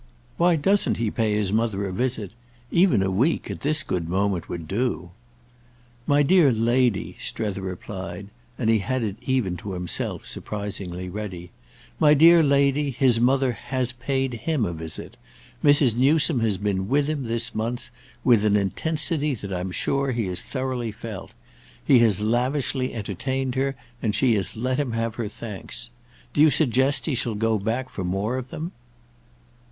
"Why 0.37 0.55
doesn't 0.55 0.97
he 0.97 1.11
pay 1.11 1.33
his 1.35 1.53
mother 1.53 1.85
a 1.85 1.93
visit? 1.93 2.31
Even 2.71 3.03
a 3.03 3.11
week, 3.11 3.51
at 3.51 3.61
this 3.61 3.83
good 3.83 4.09
moment, 4.09 4.49
would 4.49 4.67
do." 4.67 5.11
"My 6.07 6.23
dear 6.23 6.51
lady," 6.51 7.17
Strether 7.19 7.61
replied—and 7.61 8.67
he 8.67 8.79
had 8.79 9.03
it 9.03 9.17
even 9.21 9.57
to 9.57 9.73
himself 9.73 10.25
surprisingly 10.25 11.07
ready—"my 11.07 12.15
dear 12.15 12.41
lady, 12.41 12.89
his 12.89 13.19
mother 13.19 13.51
has 13.51 13.93
paid 13.93 14.33
him 14.33 14.65
a 14.65 14.73
visit. 14.73 15.17
Mrs. 15.63 15.95
Newsome 15.95 16.39
has 16.39 16.57
been 16.57 16.89
with 16.89 17.07
him, 17.07 17.25
this 17.25 17.53
month, 17.53 17.91
with 18.23 18.43
an 18.43 18.55
intensity 18.55 19.35
that 19.35 19.53
I'm 19.53 19.69
sure 19.69 20.13
he 20.13 20.25
has 20.25 20.41
thoroughly 20.41 20.91
felt; 20.91 21.31
he 21.85 21.99
has 21.99 22.19
lavishly 22.21 22.91
entertained 22.95 23.53
her, 23.53 23.75
and 24.01 24.15
she 24.15 24.33
has 24.33 24.57
let 24.57 24.79
him 24.79 24.93
have 24.93 25.13
her 25.21 25.27
thanks. 25.29 25.91
Do 26.33 26.41
you 26.41 26.49
suggest 26.49 27.05
he 27.05 27.13
shall 27.13 27.35
go 27.35 27.59
back 27.59 27.87
for 27.87 28.03
more 28.03 28.37
of 28.39 28.49
them?" 28.49 28.71